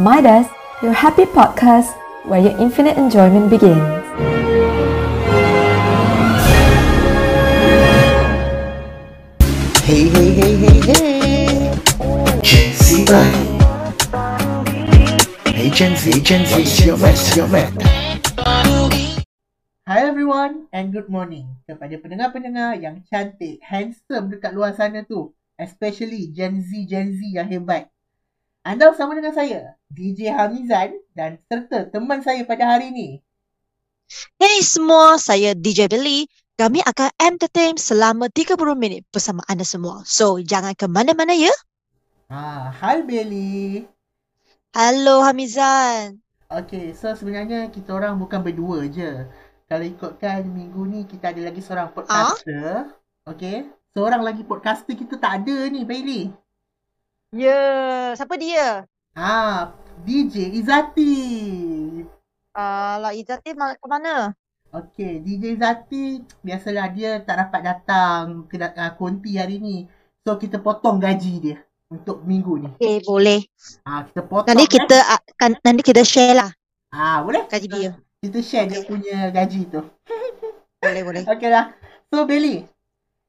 [0.00, 0.48] Midas,
[0.80, 1.92] your happy podcast
[2.24, 3.84] where your infinite enjoyment begins.
[9.84, 11.76] Hey, hey, hey, hey, hey.
[12.40, 13.36] Gen Z vibe.
[15.52, 17.76] Hey, Gen Z, Gen Z, it's your man, your man.
[19.84, 25.36] Hi everyone and good morning kepada pendengar-pendengar yang cantik, handsome dekat luar sana tu.
[25.60, 27.92] Especially Gen Z, Gen Z yang hebat.
[28.60, 33.08] Anda bersama dengan saya, DJ Hamizan dan serta teman saya pada hari ini.
[34.36, 36.28] Hey semua, saya DJ Billy.
[36.60, 40.04] Kami akan entertain selama 30 minit bersama anda semua.
[40.04, 41.48] So, jangan ke mana-mana ya.
[42.28, 43.88] Ha, hi Belly.
[44.76, 46.20] Halo Hamizan.
[46.52, 49.24] Okay, so sebenarnya kita orang bukan berdua je.
[49.72, 52.92] Kalau ikutkan minggu ni kita ada lagi seorang podcaster.
[53.24, 53.72] Okay.
[53.96, 56.28] Seorang lagi podcaster kita tak ada ni, Bailey.
[57.30, 58.90] Ya, siapa dia?
[59.14, 59.70] Ah,
[60.02, 61.14] DJ Izati.
[62.50, 64.34] Alah, Izzati ke mana?
[64.70, 69.86] Okey, DJ Zati biasalah dia tak dapat datang ke uh, konti hari ni.
[70.26, 72.70] So kita potong gaji dia untuk minggu ni.
[72.82, 73.46] Eh, boleh.
[73.86, 74.50] Ah, kita potong.
[74.50, 76.50] Nanti kita akan nanti kita share lah
[76.90, 77.46] Ah, boleh?
[77.46, 77.90] gaji dia.
[78.22, 79.82] Kita share dia punya gaji tu.
[80.82, 81.22] Boleh, boleh.
[81.30, 81.74] Okey lah.
[82.10, 82.66] So Belly,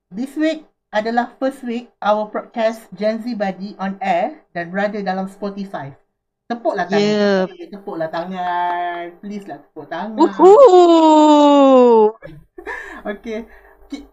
[0.10, 5.32] this week adalah first week our podcast Gen Z Buddy on air dan berada dalam
[5.32, 5.96] Spotify.
[6.52, 7.00] Tepuklah tangan.
[7.00, 7.48] Yeah.
[7.72, 9.16] Tepuklah tangan.
[9.24, 10.20] Please lah tepuk tangan.
[10.20, 12.12] Uhuh.
[13.02, 13.50] Okay.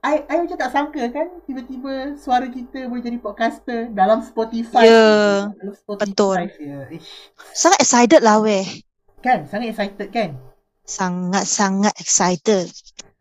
[0.01, 4.89] I, I macam tak sangka kan tiba-tiba suara kita boleh jadi podcaster dalam Spotify.
[4.89, 5.07] Ya,
[5.53, 6.39] Dalam Spotify betul.
[6.57, 6.81] Ya.
[6.89, 7.11] Ish.
[7.53, 8.65] Sangat excited lah weh.
[9.21, 9.45] Kan?
[9.45, 10.31] Sangat excited kan?
[10.89, 12.73] Sangat-sangat excited.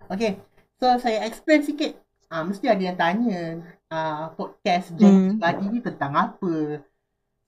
[0.07, 0.39] Okay.
[0.79, 2.06] So saya explain sikit.
[2.27, 5.39] Ah, mesti ada yang tanya ah, podcast Gen Z Hmm.
[5.39, 6.83] Buddy ni tentang apa.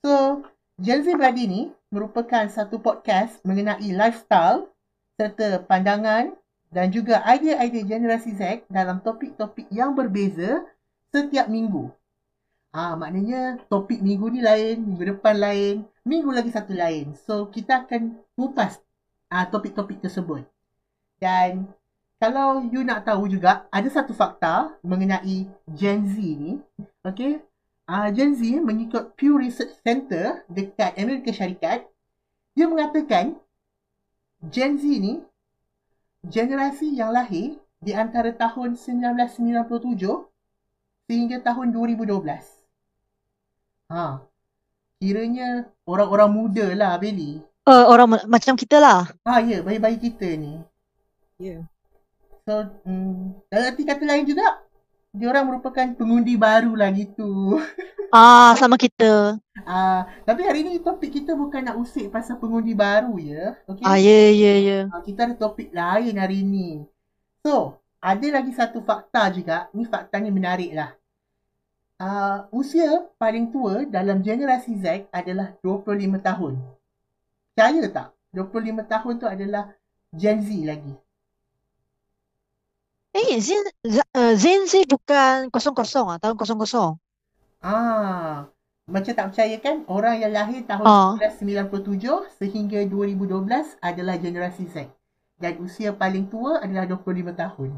[0.00, 0.40] So,
[0.80, 4.72] Gen Z Buddy ni merupakan satu podcast mengenai lifestyle
[5.20, 6.32] serta pandangan
[6.72, 10.64] dan juga idea-idea generasi Z dalam topik-topik yang berbeza
[11.12, 11.92] setiap minggu.
[12.72, 17.12] Ah, maknanya topik minggu ni lain, minggu depan lain, minggu lagi satu lain.
[17.20, 18.80] So, kita akan kupas
[19.28, 20.48] ah, topik-topik tersebut.
[21.20, 21.68] Dan
[22.20, 26.60] kalau you nak tahu juga, ada satu fakta mengenai Gen Z ni.
[27.00, 27.40] Okay.
[27.88, 31.88] Uh, Gen Z mengikut Pew Research Center dekat Amerika Syarikat,
[32.52, 33.40] dia mengatakan
[34.52, 35.24] Gen Z ni
[36.28, 40.04] generasi yang lahir di antara tahun 1997
[41.08, 42.20] sehingga tahun 2012.
[43.90, 44.22] Ha.
[45.00, 47.40] Kiranya orang-orang muda lah, Belly.
[47.64, 49.08] Uh, orang ma- macam kita lah.
[49.24, 50.60] Ha, ya, bayi-bayi kita ni.
[51.40, 51.64] Ya.
[52.44, 54.64] So, hmm, dalam arti kata lain juga,
[55.10, 57.58] dia orang merupakan pengundi baru lah gitu.
[58.10, 59.38] Ah, sama kita.
[59.62, 63.54] Ah, tapi hari ni topik kita bukan nak usik pasal pengundi baru ya.
[63.70, 63.86] Okay?
[63.86, 64.78] Ah, ya, ya, ya.
[64.90, 66.82] Ah, kita ada topik lain hari ni.
[67.46, 69.70] So, ada lagi satu fakta juga.
[69.70, 70.90] Ni fakta ni menarik lah.
[72.02, 76.58] Uh, usia paling tua dalam generasi Z adalah 25 tahun.
[77.54, 78.08] Percaya tak?
[78.34, 79.70] 25 tahun tu adalah
[80.10, 80.98] Gen Z lagi.
[83.10, 86.94] Eh, Zen, Z- uh, Zen Z bukan kosong-kosong ah, tahun kosong-kosong.
[87.60, 88.46] Ah,
[88.86, 89.82] macam tak percaya kan?
[89.90, 91.10] Orang yang lahir tahun Ah.
[91.18, 94.86] 1997 sehingga 2012 adalah generasi Z.
[95.36, 97.70] Dan usia paling tua adalah 25 tahun.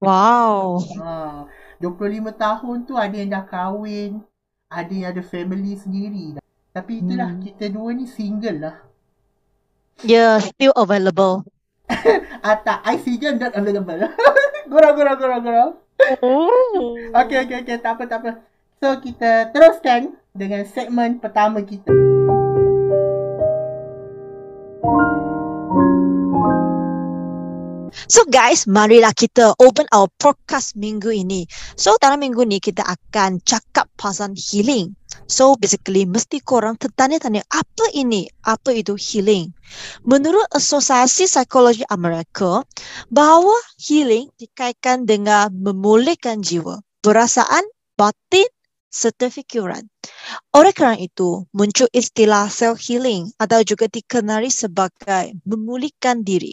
[0.00, 0.80] Wow.
[0.98, 1.44] Ah,
[1.78, 4.24] 25 tahun tu ada yang dah kahwin,
[4.72, 6.38] ada yang ada family sendiri.
[6.38, 6.44] dah.
[6.72, 7.42] Tapi itulah Hmm.
[7.44, 8.76] kita dua ni single lah.
[10.02, 11.46] Yeah, still available.
[12.44, 14.04] Ah tak, I single not available.
[14.70, 15.68] gurau, gurau, gurau, gurau.
[16.20, 16.92] Oh.
[17.24, 17.80] Okay, okay, okay.
[17.80, 18.30] Tak apa, tak apa.
[18.84, 22.03] So, kita teruskan dengan segmen pertama kita.
[28.04, 31.48] So guys, marilah kita open our podcast minggu ini.
[31.72, 34.92] So dalam minggu ni kita akan cakap pasal healing.
[35.24, 38.28] So basically mesti korang tertanya-tanya apa ini?
[38.44, 39.56] Apa itu healing?
[40.04, 42.60] Menurut Asosiasi Psikologi Amerika,
[43.08, 47.64] bahawa healing dikaitkan dengan memulihkan jiwa, perasaan,
[47.96, 48.44] batin
[48.92, 49.80] serta fikiran.
[50.52, 56.52] Oleh kerana itu, muncul istilah self-healing atau juga dikenali sebagai memulihkan diri.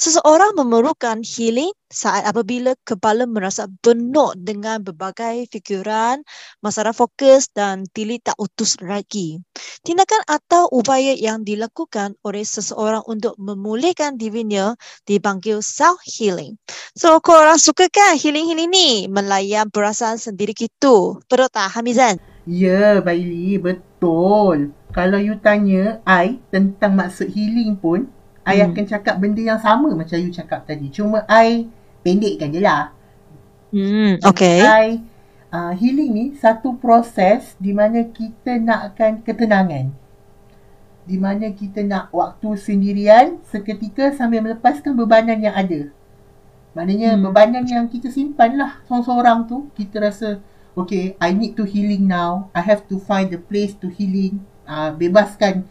[0.00, 6.24] Seseorang memerlukan healing saat apabila kepala merasa penuh dengan berbagai fikiran,
[6.64, 9.38] masalah fokus dan tili tak utus lagi.
[9.86, 14.74] Tindakan atau upaya yang dilakukan oleh seseorang untuk memulihkan dirinya
[15.06, 16.58] dipanggil self-healing.
[16.98, 18.88] So, korang suka kan healing-healing ni?
[19.06, 21.20] Melayan perasaan sendiri gitu.
[21.26, 22.18] Betul tak Hamizan?
[22.42, 24.74] Ya, Baili, betul.
[24.92, 28.12] kalau you tanya I tentang maksud healing pun,
[28.42, 28.74] I Hmm.
[28.74, 30.90] akan cakap benda yang sama macam you cakap tadi.
[30.90, 31.70] Cuma I
[32.02, 32.90] pendekkan je lah.
[33.72, 34.60] Hmm, okay.
[34.60, 35.00] I,
[35.48, 39.94] uh, healing ni satu proses di mana kita nakkan ketenangan.
[41.02, 45.88] Di mana kita nak waktu sendirian seketika sambil melepaskan bebanan yang ada.
[46.74, 47.30] Maknanya Hmm.
[47.30, 49.70] bebanan yang kita simpan lah seorang-seorang tu.
[49.78, 50.42] Kita rasa,
[50.74, 52.50] okay, I need to healing now.
[52.52, 54.42] I have to find the place to healing.
[54.62, 55.66] Uh, bebaskan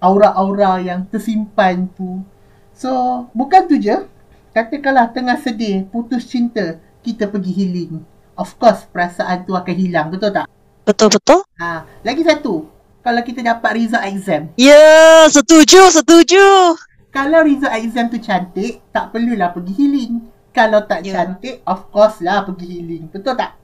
[0.00, 2.24] aura-aura yang tersimpan tu.
[2.72, 2.90] So,
[3.36, 4.08] bukan tu je.
[4.50, 8.02] Katakanlah tengah sedih, putus cinta, kita pergi healing.
[8.34, 10.08] Of course, perasaan tu akan hilang.
[10.10, 10.50] Betul tak?
[10.82, 11.44] Betul-betul.
[11.60, 12.66] Ha, lagi satu.
[13.00, 14.42] Kalau kita dapat result exam.
[14.56, 16.74] Ya, setuju, setuju.
[17.12, 20.12] Kalau result exam tu cantik, tak perlulah pergi healing.
[20.50, 21.22] Kalau tak Ya.
[21.22, 23.06] cantik, of course lah pergi healing.
[23.06, 23.54] Betul tak?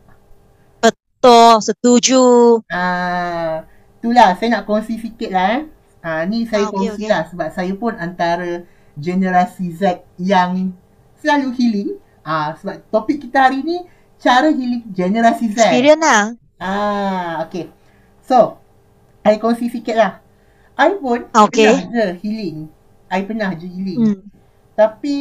[0.79, 2.23] Betul, setuju.
[2.71, 3.67] Ah,
[3.99, 5.63] itulah saya nak kongsi sikit lah eh.
[6.05, 7.09] Ah, ni saya Ah, okey, kongsi okey.
[7.11, 8.63] lah sebab saya pun antara
[8.97, 10.73] generasi Z yang
[11.19, 11.91] selalu healing.
[12.23, 13.83] Ah, sebab topik kita hari ni
[14.19, 15.59] cara healing generasi Z.
[15.61, 16.23] Experience lah.
[16.57, 17.69] Ah, okay.
[18.25, 18.59] So,
[19.23, 20.13] I kongsi sikit lah.
[20.79, 21.67] I pun Ah, okey.
[21.67, 22.57] pernah je healing.
[23.09, 24.01] I pernah je healing.
[24.03, 24.19] Hmm.
[24.75, 25.17] Tapi,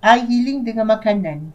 [0.00, 1.50] I healing dengan makanan.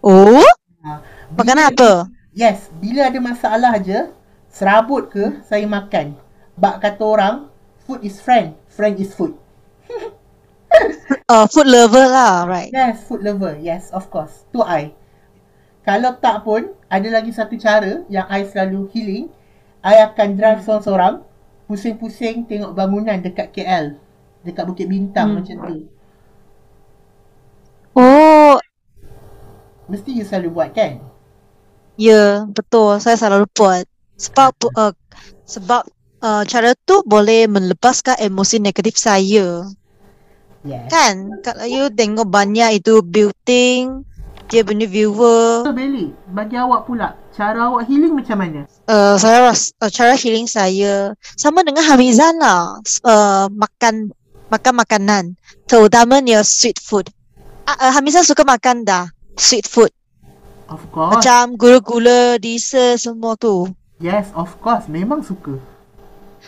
[0.00, 0.40] Oh,
[0.80, 1.04] Ah,
[1.36, 2.08] makanan apa?
[2.32, 4.08] Yes, bila ada masalah je,
[4.48, 6.16] serabut ke, saya makan.
[6.60, 7.34] Bak kata orang,
[7.84, 9.32] food is friend, friend is food.
[11.30, 12.74] Uh, food lover lah, right?
[12.74, 13.54] Yes, food lover.
[13.58, 14.44] Yes, of course.
[14.52, 14.92] Tu I.
[15.86, 19.26] Kalau tak pun, ada lagi satu cara yang I selalu healing.
[19.80, 21.14] I akan drive seorang-seorang,
[21.66, 23.96] pusing-pusing tengok bangunan dekat KL.
[24.44, 25.40] Dekat Bukit Bintang Hmm.
[25.40, 25.76] macam tu.
[27.94, 28.58] Oh,
[29.90, 30.92] Mesti you selalu buat kan?
[32.00, 32.98] ya, betul.
[33.02, 33.84] Saya selalu buat.
[34.16, 34.92] Sebab uh,
[35.44, 35.82] sebab
[36.22, 39.66] uh, cara tu boleh melepaskan emosi negatif saya.
[40.60, 40.92] Yes.
[40.92, 41.40] Kan?
[41.40, 44.04] Kalau you tengok banyak itu building,
[44.52, 45.64] dia punya viewer.
[45.64, 48.68] So Belly, bagi awak pula, cara awak healing macam mana?
[48.84, 52.76] Uh, saya rasa uh, cara healing saya sama dengan Hamizan lah.
[53.00, 54.12] Uh, makan
[54.50, 55.24] makan makanan,
[55.70, 57.08] terutamanya sweet food.
[57.64, 59.08] Uh, uh, Hamizan suka makan dah
[59.38, 59.94] sweet food.
[60.70, 61.18] Of course.
[61.18, 63.70] Macam gula-gula, dessert semua tu.
[63.98, 64.86] Yes, of course.
[64.86, 65.58] Memang suka.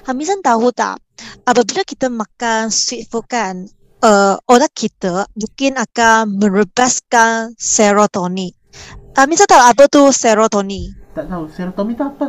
[0.03, 0.99] Hamizan tahu tak?
[1.47, 3.71] Apabila kita makan sweet food kan,
[4.03, 8.51] uh, otak kita mungkin akan melepaskan serotonin.
[9.15, 10.91] Hamizan tahu apa tu serotonin?
[11.15, 12.27] Tak tahu, serotonin tu apa?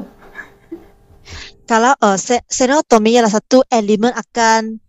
[1.66, 4.83] Kalau uh, se- serotonin ialah satu elemen akan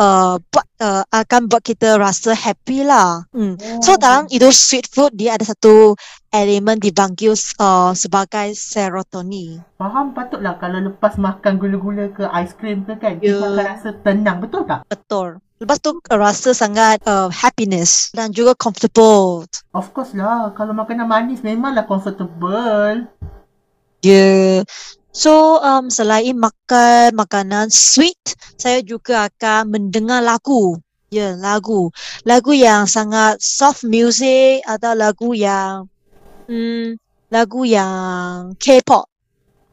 [0.00, 3.28] uh, buat uh, akan buat kita rasa happy lah.
[3.36, 3.60] Hmm.
[3.84, 5.94] So dalam itu sweet food dia ada satu
[6.32, 9.60] elemen dipanggil uh, sebagai serotonin.
[9.76, 13.38] Faham patutlah kalau lepas makan gula-gula ke aiskrim ke kan, kita Ya.
[13.38, 14.38] akan rasa tenang.
[14.40, 14.88] Betul tak?
[14.88, 15.38] Betul.
[15.60, 19.44] Lepas tu rasa sangat uh, happiness dan juga comfortable.
[19.76, 20.56] Of course lah.
[20.56, 23.04] Kalau makanan manis memanglah comfortable.
[24.00, 24.64] Yeah.
[25.10, 28.18] So um, selain makan makanan sweet,
[28.54, 30.78] saya juga akan mendengar lagu.
[31.10, 31.90] Ya, yeah, lagu.
[32.22, 35.90] Lagu yang sangat soft music atau lagu yang
[36.46, 36.94] hmm,
[37.26, 39.10] lagu yang K-pop.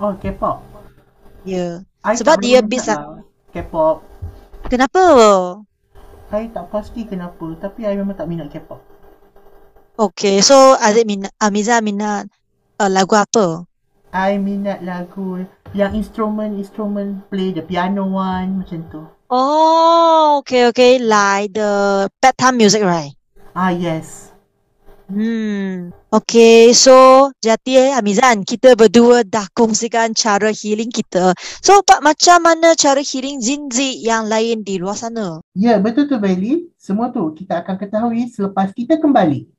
[0.01, 0.65] Oh, K-pop.
[1.45, 1.85] Ya.
[2.01, 3.21] I Sebab dia bisa- lah
[3.53, 4.01] K-pop.
[4.65, 5.05] Kenapa?
[6.33, 7.53] I tak pasti kenapa.
[7.61, 8.81] Tapi I memang tak minat K-pop.
[9.97, 12.25] Okay, so Aziz minat, Amiza minat
[12.81, 13.66] uh, lagu apa?
[14.15, 15.43] I minat lagu
[15.75, 19.03] yang instrument-instrument play the piano one macam tu.
[19.27, 20.95] Oh, okay, okay.
[21.03, 23.11] Like the bedtime music, right?
[23.51, 24.31] Ah, yes.
[25.07, 25.95] Hmm.
[26.11, 31.31] Okay, so jadi eh, Amizan, kita berdua dah kongsikan cara healing kita.
[31.63, 35.39] So, Pak, macam mana cara healing Zinzi yang lain di luar sana?
[35.55, 36.71] Ya, betul tu Bailey.
[36.75, 39.56] Semua tu kita akan ketahui selepas kita kembali.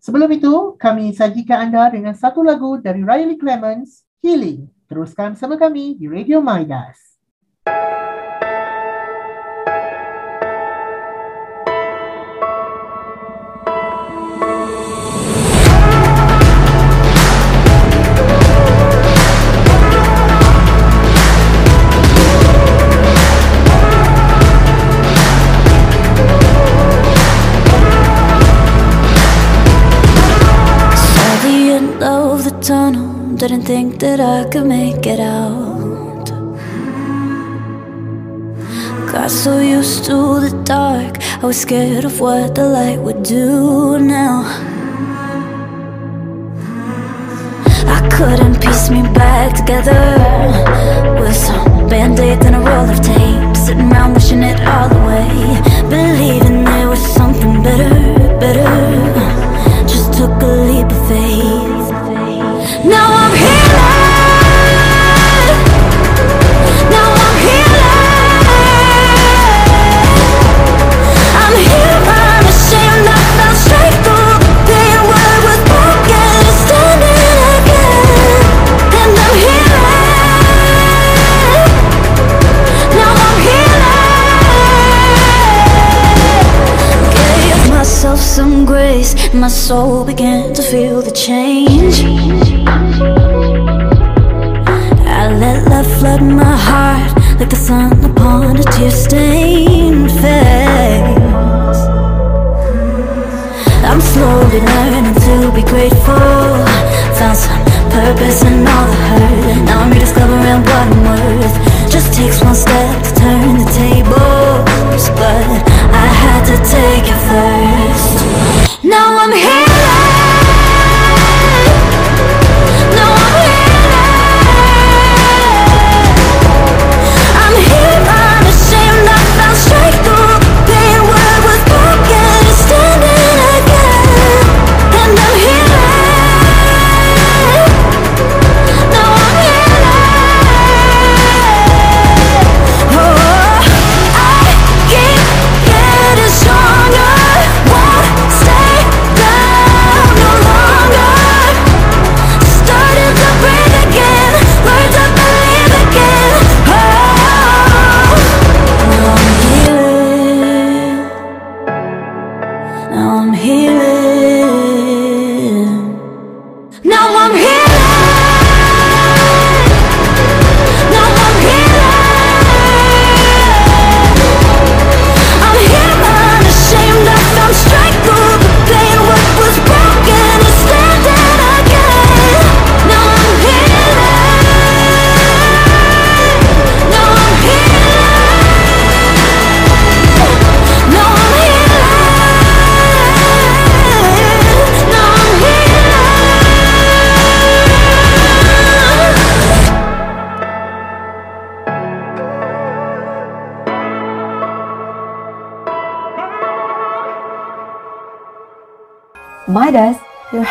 [0.00, 4.64] Sebelum itu, kami sajikan anda dengan satu lagu dari Riley Clemens, Healing.
[4.88, 7.20] Teruskan bersama kami di Radio Midas.
[7.68, 8.49] Saw
[34.50, 36.26] could make it out.
[39.12, 43.98] Got so used to the dark, I was scared of what the light would do
[43.98, 44.42] now.
[47.96, 50.02] I couldn't piece me back together
[51.20, 56.64] with some band-aids and a roll of tape Sitting around wishing it all away Believing
[56.64, 57.90] there was something better,
[58.38, 58.69] better
[89.70, 90.04] My soul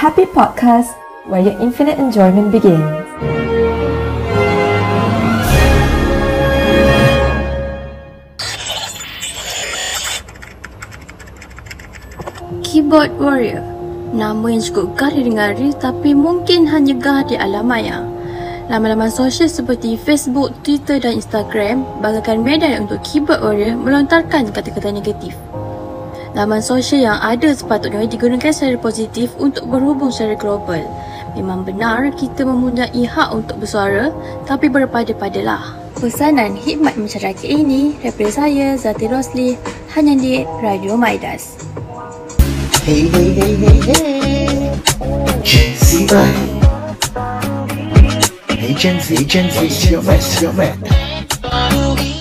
[0.10, 0.90] happy podcast
[1.30, 2.82] where your infinite enjoyment begins.
[12.66, 13.62] Keyboard Warrior
[14.10, 18.02] Nama yang cukup gah didengari tapi mungkin hanya gah di alam maya.
[18.66, 25.38] Laman-laman sosial seperti Facebook, Twitter dan Instagram bagaikan medan untuk keyboard warrior melontarkan kata-kata negatif.
[26.38, 30.86] Laman sosial yang ada sepatutnya digunakan secara positif untuk berhubung secara global.
[31.34, 34.14] Memang benar kita mempunyai hak untuk bersuara
[34.46, 35.78] tapi berpada-padalah.
[35.98, 39.60] Pesanan hikmat masyarakat ini daripada saya Zati Rosli
[39.98, 41.60] hanya di Radio Maidas.
[42.86, 44.50] Hey, hey, hey, hey, hey.
[45.44, 46.50] Gen Z vibe.
[48.54, 52.19] Hey, Gen Z, Gen Z, what's your mess, your mess?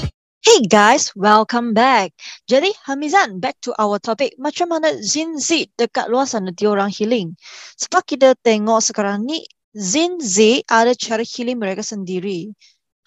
[0.49, 2.17] Hey guys, welcome back.
[2.49, 4.33] Jadi Hamizan, back to our topic.
[4.41, 7.37] Macam mana Zin Z dekat luar sana diorang healing?
[7.77, 9.45] Sebab kita tengok sekarang ni,
[9.77, 12.49] Zin Z ada cara healing mereka sendiri.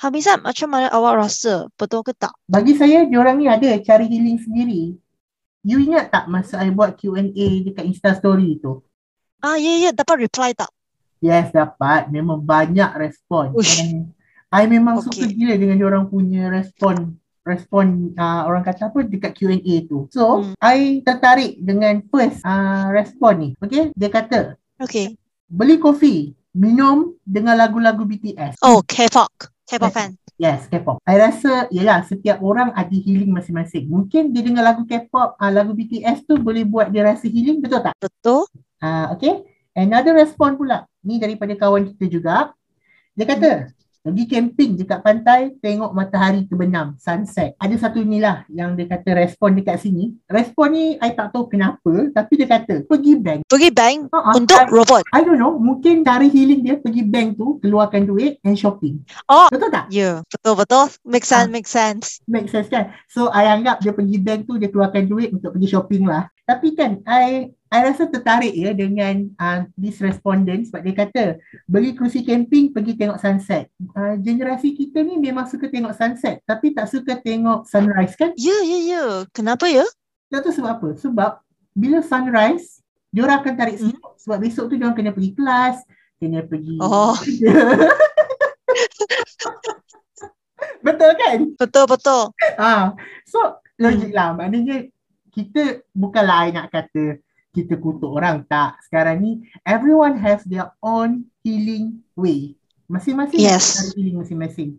[0.05, 1.65] Hamizan, macam mana awak rasa?
[1.81, 2.29] Betul ke tak?
[2.45, 4.93] Bagi saya, diorang ni ada cari healing sendiri.
[5.65, 8.85] You ingat tak masa I buat Q&A dekat Insta story tu?
[9.41, 10.69] Ah, ya, ya, dapat reply tak?
[11.25, 12.05] Yes, dapat.
[12.13, 13.57] Memang banyak respon.
[13.57, 14.13] And
[14.53, 15.09] I memang Okay.
[15.09, 20.05] suka gila dengan diorang punya respon respon uh, orang kata apa dekat Q&A tu.
[20.09, 20.53] So, Hmm.
[20.61, 23.49] I tertarik dengan first uh, respon ni.
[23.57, 25.17] Okay, dia kata, Okay.
[25.45, 28.61] beli kopi, minum dengan lagu-lagu BTS.
[28.61, 29.29] Oh, K-pop.
[29.65, 29.95] K-pop Yes.
[29.95, 30.09] fan.
[30.41, 30.97] Yes, K-pop.
[31.05, 33.85] I rasa, yelah, setiap orang ada healing masing-masing.
[33.85, 37.81] Mungkin dia dengar lagu K-pop, uh, lagu BTS tu boleh buat dia rasa healing, betul
[37.81, 37.93] tak?
[37.97, 38.49] Betul?
[38.81, 39.45] Ah, okay.
[39.71, 40.89] Another respon pula.
[41.05, 42.35] Ni daripada kawan kita juga.
[43.13, 43.69] Dia kata,
[44.01, 47.53] pergi camping dekat pantai, tengok matahari terbenam, sunset.
[47.61, 50.17] Ada satu ni lah yang dia kata respon dekat sini.
[50.25, 53.45] Respon ni, I tak tahu kenapa, tapi dia kata, pergi bank.
[53.45, 55.03] Pergi bank ah, untuk I, robot.
[55.13, 59.05] I don't know, mungkin cara healing dia pergi bank tu, keluarkan duit and shopping.
[59.29, 59.45] Oh.
[59.53, 59.85] Betul tak?
[59.93, 60.89] Ya, betul-betul.
[61.05, 61.53] Make sense, Ah.
[61.53, 62.05] make sense.
[62.25, 62.89] Make sense kan?
[63.05, 66.25] So, I anggap dia pergi bank tu, dia keluarkan duit untuk pergi shopping lah.
[66.51, 71.23] Tapi kan, I I rasa tertarik ya dengan uh, this respondent sebab dia kata
[71.71, 73.71] beli kerusi camping pergi tengok sunset.
[73.95, 78.35] Uh, generasi kita ni memang suka tengok sunset tapi tak suka tengok sunrise kan?
[78.35, 79.03] Ya, ya, ya.
[79.31, 79.87] Kenapa ya?
[80.27, 80.89] Tak tahu sebab apa.
[80.99, 81.31] Sebab
[81.71, 83.95] bila sunrise, dia akan tarik Hmm.
[83.95, 84.19] sibuk.
[84.19, 85.75] Sebab besok tu dia orang kena pergi kelas,
[86.19, 87.15] kena pergi Oh.
[90.81, 91.37] Betul kan?
[91.57, 92.23] Betul, betul.
[92.57, 92.93] Ah,
[93.25, 93.39] so
[93.77, 94.33] logik lah.
[94.33, 94.89] Maknanya
[95.31, 97.17] kita bukanlah I nak kata
[97.51, 98.79] kita kutuk orang tak.
[98.87, 102.55] Sekarang ni everyone has their own healing way.
[102.87, 103.79] Masing-masing Yes.
[103.79, 104.71] cara healing masing-masing.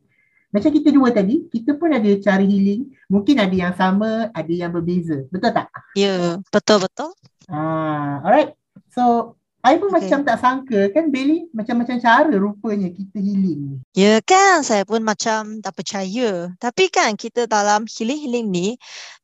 [0.52, 2.92] Macam kita dua tadi, kita pun ada cara healing.
[3.08, 5.24] Mungkin ada yang sama, ada yang berbeza.
[5.32, 5.72] Betul tak?
[5.96, 7.08] Ya, betul, betul.
[7.48, 8.52] Ah, alright.
[8.92, 10.10] So, I pun Okay.
[10.10, 13.76] macam tak sangka kan Belly macam-macam cara rupanya kita healing ni.
[13.94, 16.50] Ya kan, saya pun macam tak percaya.
[16.58, 18.74] Tapi kan kita dalam healing-healing ni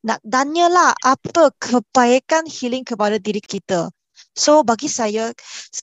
[0.06, 3.90] nak tanyalah apa kebaikan healing kepada diri kita.
[4.38, 5.34] So bagi saya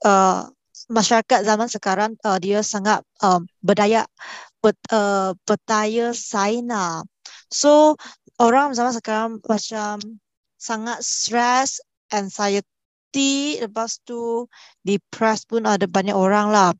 [0.07, 0.47] uh,
[0.87, 4.07] masyarakat zaman sekarang uh, dia sangat um, berdaya
[4.63, 7.03] ber, uh, berdaya saina.
[7.51, 7.99] So
[8.39, 9.99] orang zaman sekarang macam
[10.55, 11.83] sangat stress,
[12.15, 12.63] anxiety,
[13.63, 14.49] lepas tu
[14.83, 16.71] depressed pun ada banyak orang lah.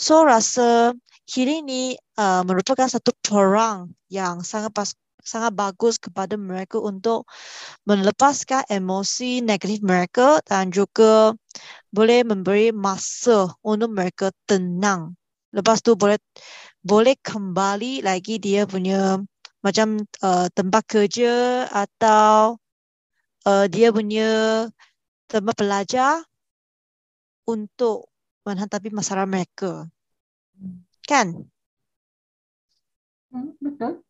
[0.00, 0.94] So rasa
[1.26, 1.82] healing ni
[2.16, 4.94] uh, merupakan satu perang yang sangat pas,
[5.26, 7.26] sangat bagus kepada mereka untuk
[7.82, 11.34] melepaskan emosi negatif mereka dan juga
[11.90, 15.18] boleh memberi masa untuk mereka tenang.
[15.50, 16.20] Lepas tu boleh
[16.86, 19.18] boleh kembali lagi dia punya
[19.66, 22.54] macam uh, tempat kerja atau
[23.42, 24.30] uh, dia punya
[25.26, 26.22] tempat belajar
[27.46, 28.10] untuk
[28.46, 29.86] menghadapi masalah mereka.
[31.06, 31.50] Kan?
[33.30, 34.02] Hmm, betul.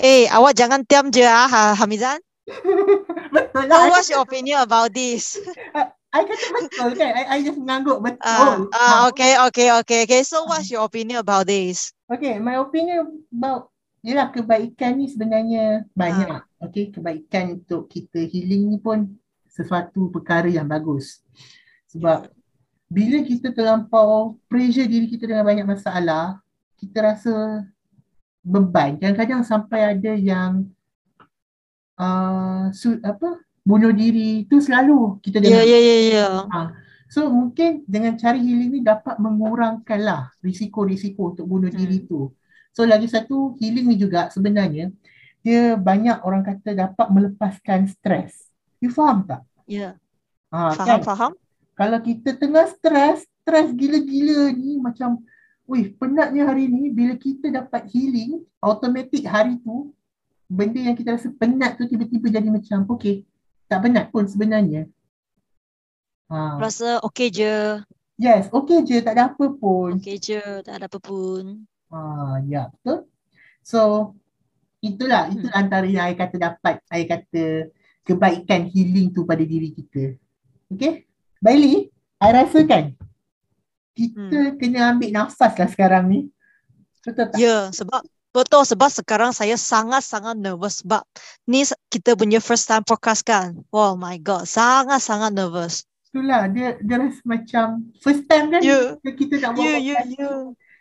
[0.00, 2.18] Eh, awak jangan diam je ah, Ha- Hamizan.
[3.34, 3.90] betul So, lah.
[3.90, 5.36] What's your opinion about this?
[6.10, 7.10] I kata betul kan.
[7.14, 8.26] I, I just mengangguk betul.
[8.26, 10.22] Ah, ah, Ah, okay, okay, okay, okay.
[10.26, 11.94] So, what's your opinion about this?
[12.10, 16.40] Okay, my opinion about Yelah kebaikan ni sebenarnya banyak.
[16.56, 19.19] Okay, kebaikan untuk kita healing ni pun
[19.60, 21.20] sesuatu perkara yang bagus.
[21.92, 22.32] Sebab
[22.88, 26.40] bila kita terlampau pressure diri kita dengan banyak masalah,
[26.80, 27.34] kita rasa
[28.40, 28.96] beban.
[28.96, 30.64] Kadang-kadang sampai ada yang
[32.00, 35.62] uh, su- apa bunuh diri tu selalu kita Ya, dengar.
[35.68, 36.26] ya, ya, ya.
[37.10, 41.78] So mungkin dengan cara healing ni dapat mengurangkanlah risiko-risiko untuk bunuh Hmm.
[41.78, 42.30] diri tu.
[42.70, 44.94] So lagi satu healing ni juga sebenarnya
[45.42, 48.46] dia banyak orang kata dapat melepaskan stres.
[48.78, 49.42] You faham tak?
[49.70, 49.94] Ya,
[50.50, 51.00] Ha, faham, kan?
[51.06, 51.32] faham.
[51.78, 55.22] Kalau kita tengah stres, stres gila-gila ni macam
[55.70, 59.94] Wih, penatnya hari ni bila kita dapat healing, automatik hari tu
[60.50, 63.22] benda yang kita rasa penat tu tiba-tiba jadi macam okay,
[63.70, 64.90] tak penat pun sebenarnya.
[66.26, 66.58] Ha.
[66.58, 67.78] Rasa okay je,
[68.18, 69.94] Yes, okay je, tak ada apa pun.
[69.94, 71.62] okay je, tak ada apa pun.
[71.86, 73.06] Ah, ya, betul.
[73.62, 74.12] So,
[74.82, 77.44] itulah, itu antara yang saya kata dapat, saya kata
[78.04, 80.16] kebaikan healing tu pada diri kita.
[80.72, 81.04] Okay?
[81.40, 81.88] Bailey,
[82.20, 82.94] saya rasakan
[83.96, 86.20] kita kena ambil nafas lah sekarang ni.
[87.00, 87.36] Betul tak?
[87.36, 91.02] Ya, sebab betul sebab sekarang saya sangat-sangat nervous sebab
[91.50, 93.60] ni kita punya first time podcast kan.
[93.74, 95.84] Oh my god, sangat-sangat nervous.
[96.10, 97.66] Itulah, dia, dia rasa macam
[98.02, 98.98] first time kan Ya.
[98.98, 100.26] kita, nak buat podcast ya.
[100.26, 100.34] tu.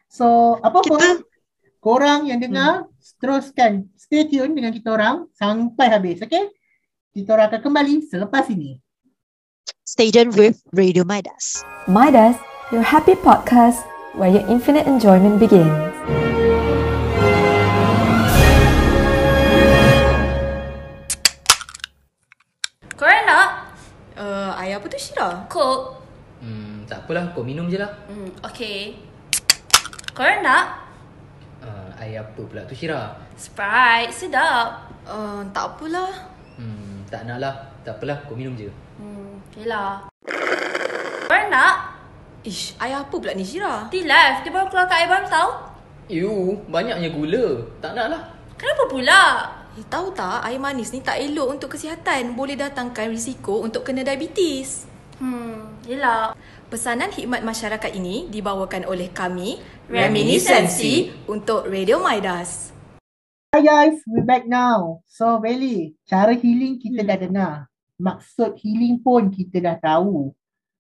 [0.09, 1.21] So, apa pun, Kita
[1.79, 2.89] korang yang dengar,
[3.21, 6.49] teruskan stay tune dengan kita orang sampai habis, okay?
[7.09, 8.77] Kita orang akan kembali selepas ini.
[9.81, 11.65] stay tuned with Radio Midas.
[11.89, 12.37] Midas,
[12.69, 13.81] your happy podcast
[14.13, 15.73] where your infinite enjoyment begins.
[22.93, 23.73] Korang nak?
[24.13, 25.49] Uh, ayah apa tu Syira?
[25.49, 26.05] Coke?
[26.45, 27.89] Hmm, tak apalah, kau minum je lah.
[28.05, 29.01] Hmm, okay.
[30.13, 30.85] Korang nak?
[31.65, 33.17] Uh, air apa pula tu Syira?
[33.33, 34.93] Sprite, sedap.
[35.09, 36.28] Uh, tak apalah.
[37.09, 37.53] Tak nak lah.
[37.81, 38.69] Tak apalah, kau minum je.
[39.01, 40.05] Hmm, okay lah.
[41.25, 41.97] Korang nak?
[42.45, 43.89] Ish, ayah apa pula ni Syira?
[43.89, 45.49] Di live, dia baru keluar kat air baru tau.
[46.05, 47.65] Ew, banyaknya gula.
[47.81, 48.21] Tak nak lah.
[48.61, 49.21] Kenapa pula?
[49.73, 52.37] Eh, tahu tak, air manis ni tak elok untuk kesihatan.
[52.37, 54.85] Boleh datangkan risiko untuk kena diabetes.
[55.17, 56.37] Hmm, yelah.
[56.69, 59.57] Pesanan khidmat masyarakat ini dibawakan oleh kami,
[59.89, 62.69] Reminiscency, untuk Radio Midas.
[63.49, 65.01] Hi guys, we're back now.
[65.09, 67.53] So Belly, cara healing kita dah dengar.
[67.97, 70.29] Maksud healing pun kita dah tahu.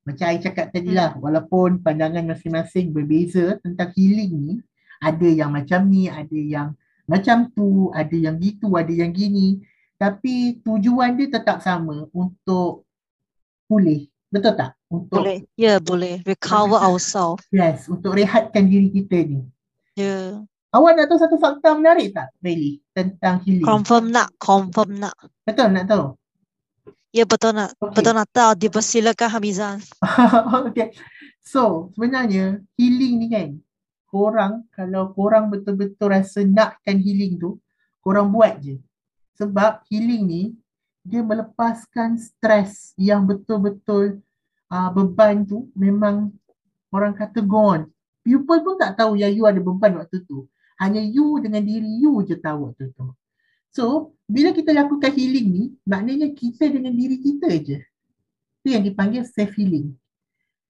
[0.05, 4.53] Macam I cakap tadi lah, walaupun pandangan masing-masing berbeza tentang healing ni,
[5.01, 6.77] ada yang macam ni, ada yang
[7.09, 9.65] macam tu, ada yang gitu, ada yang gini.
[9.97, 12.85] Tapi tujuan dia tetap sama untuk
[13.65, 14.05] pulih.
[14.29, 14.77] Betul tak?
[14.93, 15.41] Untuk Boleh.
[15.57, 16.21] Ya, boleh.
[16.21, 17.41] Recover ourselves.
[17.49, 19.41] yes, untuk rehatkan diri kita ni.
[19.97, 20.45] Ya.
[20.69, 22.77] Awak nak tahu satu fakta menarik tak, Bailey?
[22.93, 23.65] Tentang healing.
[23.65, 24.29] Confirm nak.
[24.37, 25.17] Confirm nak.
[25.41, 26.13] Betul nak tahu?
[27.09, 27.73] Ya, betul nak.
[27.81, 27.93] Okey.
[27.97, 28.51] Betul nak tahu.
[28.53, 29.81] Dipersilakan Hamizan.
[30.69, 30.93] okay.
[31.41, 33.49] So, sebenarnya healing ni kan,
[34.13, 37.57] korang kalau korang betul-betul rasa nakkan healing tu,
[38.05, 38.77] korang buat je.
[39.41, 40.43] Sebab healing ni,
[41.01, 44.21] dia melepaskan stres yang betul-betul
[44.69, 46.29] uh, beban tu memang
[46.93, 47.89] orang kata gone.
[48.21, 50.45] People pun tak tahu yang you ada beban waktu tu.
[50.79, 53.11] Hanya you dengan diri you je tahu waktu tu.
[53.69, 57.79] So, bila kita lakukan healing ni, maknanya kita dengan diri kita je.
[58.63, 59.93] Itu yang dipanggil self healing.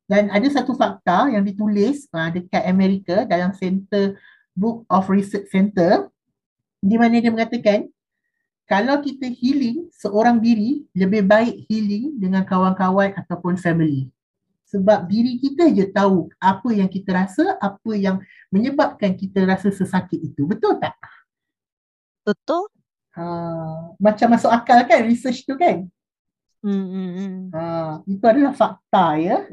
[0.10, 4.18] Dan ada satu fakta yang ditulis uh, dekat Amerika dalam Center
[4.58, 6.10] Book of Research Center
[6.82, 7.86] di mana dia mengatakan
[8.66, 14.10] kalau kita healing seorang diri lebih baik healing dengan kawan-kawan ataupun family.
[14.70, 18.22] Sebab diri kita je tahu apa yang kita rasa, apa yang
[18.54, 20.46] menyebabkan kita rasa sesakit itu.
[20.46, 20.94] Betul tak?
[22.22, 22.70] Betul?
[23.18, 25.90] Uh, macam masuk akal kan research tu kan?
[26.60, 27.36] Hmm, hmm, hmm.
[27.56, 29.48] Uh, itu adalah fakta ya.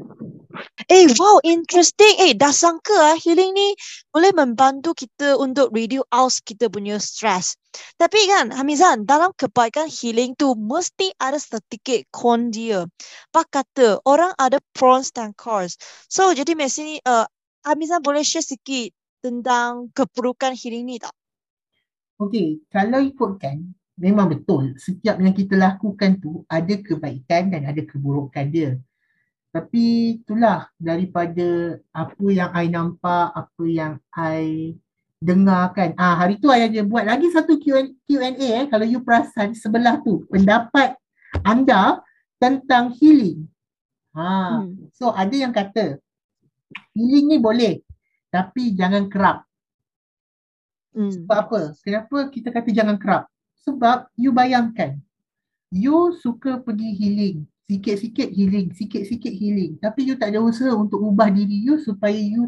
[0.91, 2.19] Eh, wow, interesting.
[2.19, 3.79] Eh, dah sangka ah healing ni
[4.11, 7.55] boleh membantu kita untuk reduce out kita punya stress.
[7.95, 12.83] Tapi kan, Hamizan, dalam kebaikan healing tu mesti ada sedikit con dia.
[13.31, 15.79] Pak kata, orang ada pros dan cons.
[16.11, 17.23] So, jadi mesti ni, uh,
[17.63, 18.91] Hamizan boleh share sikit
[19.23, 21.15] tentang keburukan healing ni tak?
[22.17, 28.45] Okey, kalau ikutkan memang betul setiap yang kita lakukan tu ada kebaikan dan ada keburukan
[28.47, 28.77] dia.
[29.49, 34.77] Tapi itulah daripada apa yang I nampak, apa yang I
[35.17, 35.97] dengarkan.
[35.97, 39.97] Ah hari tu I ada buat lagi satu Q&A, Q&A eh kalau you perasan sebelah
[40.05, 40.93] tu pendapat
[41.41, 42.05] anda
[42.37, 43.49] tentang healing.
[44.13, 44.89] Ha, Hmm.
[44.97, 46.01] so ada yang kata
[46.97, 47.81] healing ni boleh
[48.29, 49.45] tapi jangan kerap.
[50.93, 51.13] Hmm.
[51.13, 51.61] Sebab apa?
[51.81, 53.29] Kenapa kita kata jangan kerap?
[53.67, 55.03] Sebab you bayangkan,
[55.75, 59.75] you suka pergi healing, sikit-sikit healing, sikit-sikit healing.
[59.83, 62.47] Tapi you tak ada usaha untuk ubah diri you supaya you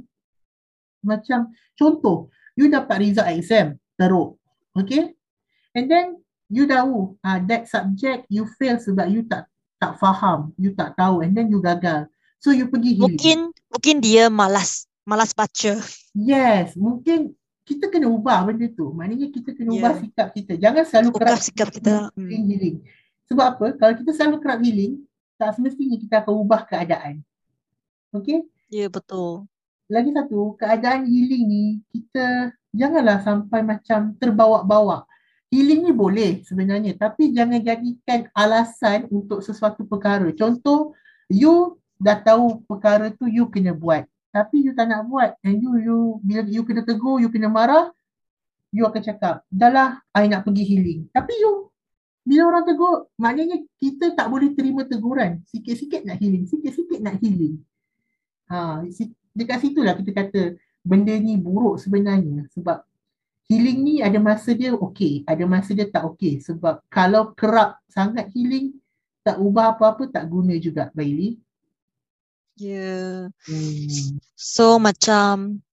[1.03, 4.39] macam contoh, you dapat result exam teruk.
[4.79, 5.11] Okay?
[5.75, 10.71] And then you tahu uh, that subject you fail sebab you tak tak faham, you
[10.71, 12.07] tak tahu and then you gagal.
[12.39, 13.19] So you pergi healing.
[13.19, 15.83] Mungkin mungkin dia malas malas baca.
[16.15, 17.35] Yes, mungkin
[17.69, 18.89] kita kena ubah benda tu.
[18.89, 20.01] Maknanya kita kena ubah Yeah.
[20.01, 20.53] sikap kita.
[20.57, 21.93] Jangan selalu Ubah kerap sikap kita.
[22.09, 22.25] Hmm.
[22.25, 22.77] healing, healing.
[23.29, 23.65] Sebab apa?
[23.77, 24.93] Kalau kita selalu kerap healing,
[25.37, 27.21] tak semestinya kita akan ubah keadaan.
[28.09, 28.41] Okay?
[28.73, 29.45] Ya, betul.
[29.85, 35.05] Lagi satu, keadaan healing ni, kita janganlah sampai macam terbawa-bawa.
[35.53, 40.29] Healing ni boleh sebenarnya, tapi jangan jadikan alasan untuk sesuatu perkara.
[40.33, 40.93] Contoh,
[41.29, 44.05] you dah tahu perkara tu you kena buat.
[44.29, 45.37] Tapi you tak nak buat.
[45.41, 47.89] And you, you bila you kena tegur, you kena marah,
[48.69, 51.09] you akan cakap, dah lah, I nak pergi healing.
[51.09, 51.73] Tapi you,
[52.21, 55.41] bila orang tegur, maknanya kita tak boleh terima teguran.
[55.49, 57.57] Sikit-sikit nak healing, sikit-sikit nak healing.
[58.49, 58.85] Ha,
[59.33, 60.41] dekat situlah kita kata
[60.81, 62.81] benda ni buruk sebenarnya sebab
[63.45, 68.29] healing ni ada masa dia okey, ada masa dia tak okey sebab kalau kerap sangat
[68.33, 68.73] healing
[69.21, 71.37] tak ubah apa-apa tak guna juga Bailey.
[72.59, 73.31] Ya.
[73.47, 74.19] Hmm.
[74.35, 75.63] So macam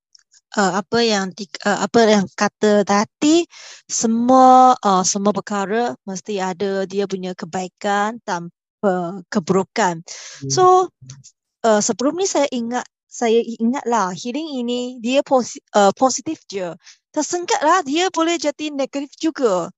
[0.54, 3.42] uh, apa yang di, uh, apa yang kata tadi
[3.90, 10.06] semua uh, semua perkara mesti ada dia punya kebaikan tanpa keburukan.
[10.46, 10.94] So
[11.66, 16.70] uh, sebelum ni saya ingat saya ingatlah healing ini dia posi, uh, positif je.
[17.10, 19.72] Tersengkat lah dia boleh jadi negatif juga.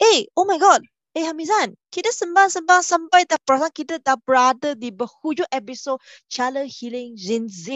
[0.00, 0.82] Eh, oh my god.
[1.10, 5.98] Eh Hamizan, kita sembang-sembang sampai tak perasan kita dah berada di berhujung episod
[6.30, 7.66] Cara Healing Gen Z.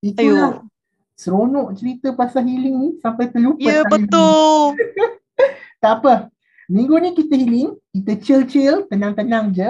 [0.00, 0.64] Itulah
[1.20, 3.60] seronok cerita pasal healing ni sampai terlupa.
[3.60, 4.72] Ya time betul.
[5.84, 6.14] Tak apa.
[6.68, 9.68] Minggu ni kita healing, kita chill-chill, tenang-tenang je.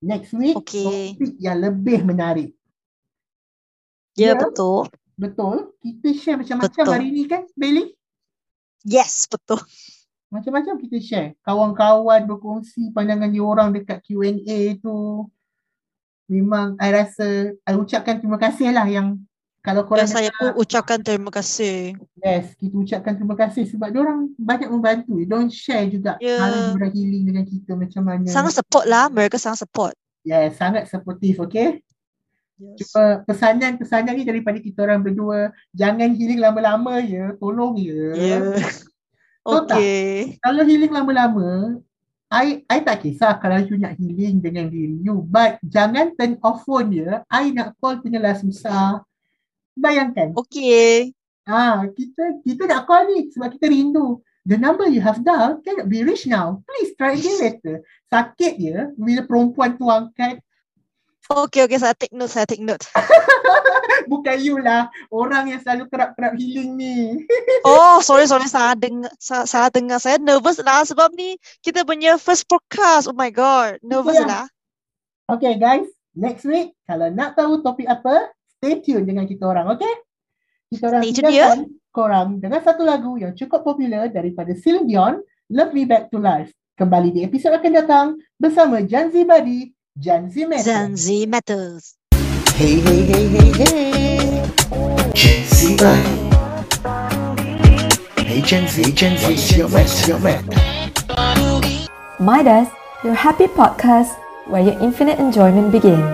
[0.00, 1.16] Next week Okey.
[1.16, 2.52] topik yang lebih menarik.
[4.16, 4.40] Ya Ya.
[4.40, 4.88] betul.
[5.16, 5.72] Betul.
[5.80, 6.92] Kita share macam-macam Betul.
[6.92, 7.96] hari ni kan, Bailey?
[8.84, 9.60] Yes, betul.
[10.30, 11.28] Macam-macam kita share.
[11.46, 15.26] Kawan-kawan berkongsi pandangan dia orang dekat Q&A tu.
[16.26, 19.22] Memang I rasa, I ucapkan terima kasih lah yang
[19.66, 21.98] kalau korang saya pun ucapkan terima kasih.
[22.22, 25.18] yes, kita ucapkan terima kasih sebab dia orang banyak membantu.
[25.18, 28.30] Dia orang share juga cara dia healing dengan kita macam mana.
[28.30, 29.10] Sangat support lah.
[29.10, 29.98] Mereka sangat support.
[30.22, 31.82] Yes, sangat supportive, okay?
[32.62, 32.94] Yes.
[32.94, 38.54] Cuma pesanan-pesanan ni daripada kita orang berdua, jangan healing lama-lama ya, tolong ya.
[39.46, 39.78] Tak?
[39.78, 40.36] Okay.
[40.42, 41.78] Kalau healing lama-lama,
[42.26, 45.22] I, I tak kisah kalau you nak healing dengan diri you.
[45.22, 47.22] But jangan turn off phone ya.
[47.30, 49.06] I nak call punya susah.
[49.78, 50.34] Bayangkan.
[50.34, 51.14] Okay.
[51.46, 54.18] Ah, kita kita nak call ni sebab kita rindu.
[54.46, 56.62] The number you have dialed cannot be reached now.
[56.66, 57.82] Please try again later.
[58.10, 60.42] Sakit ya bila perempuan tu angkat.
[61.26, 61.78] Okay, okay.
[61.82, 62.86] Saya take note, saya take note.
[64.12, 64.86] Bukan you lah.
[65.10, 66.96] Orang yang selalu kerap-kerap healing ni.
[67.66, 68.46] Oh, sorry, sorry.
[68.46, 69.98] Saya dengar, saya, saya dengar.
[69.98, 71.34] Saya nervous lah sebab ni
[71.66, 73.10] kita punya first podcast.
[73.10, 73.82] Oh my God.
[73.82, 74.30] Nervous Yeah.
[74.30, 74.46] lah.
[75.26, 79.90] Okay guys, next week kalau nak tahu topik apa, stay tune dengan kita orang, okay?
[80.70, 81.60] Kita orang Stay tune, tinggalkan
[81.90, 85.18] korang dengan satu lagu yang cukup popular daripada Celine Dion,
[85.50, 86.54] Love Me Back to Life.
[86.78, 88.06] Kembali di episod akan datang
[88.38, 90.62] bersama Janzi Badi, Janzi Metal.
[90.62, 91.96] Zanzi Matters.
[92.54, 94.44] Hey, hey, hey, hey, hey.
[95.14, 96.04] Gen Z vibe.
[98.20, 100.44] Hey Gen Z, Gen Z, what's your mess, your mess?
[102.20, 102.68] Midas,
[103.04, 104.12] your happy podcast
[104.48, 106.04] where your infinite enjoyment begins.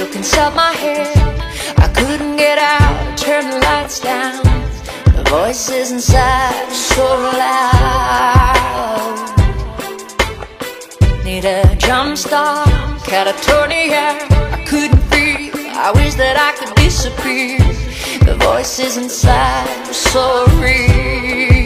[0.00, 1.16] Dead, stuck inside my head.
[1.78, 4.42] I couldn't get out, turn the lights down.
[5.16, 7.04] The voices inside were so
[7.38, 7.66] loud.
[11.24, 12.68] Need a jump start,
[13.02, 14.18] catatonia.
[14.52, 15.54] I couldn't breathe.
[15.72, 17.58] I wish that I could disappear.
[18.24, 21.59] The voices inside were so real.